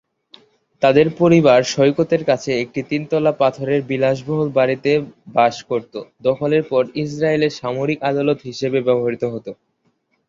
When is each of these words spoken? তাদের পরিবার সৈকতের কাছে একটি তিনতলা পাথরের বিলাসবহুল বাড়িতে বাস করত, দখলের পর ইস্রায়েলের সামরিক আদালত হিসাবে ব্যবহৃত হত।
তাদের 0.81 1.07
পরিবার 1.19 1.59
সৈকতের 1.73 2.21
কাছে 2.25 2.51
একটি 2.63 2.81
তিনতলা 2.89 3.31
পাথরের 3.39 3.81
বিলাসবহুল 3.83 4.49
বাড়িতে 4.51 4.91
বাস 5.35 5.55
করত, 5.69 5.93
দখলের 6.21 6.63
পর 6.63 6.83
ইস্রায়েলের 7.01 7.57
সামরিক 7.59 7.99
আদালত 8.09 8.39
হিসাবে 8.47 8.79
ব্যবহৃত 8.81 9.23
হত। 9.33 9.47